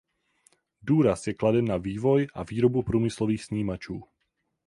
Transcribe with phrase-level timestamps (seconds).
[0.81, 4.03] Důraz je kladen na vývoj a výrobu průmyslových snímačů.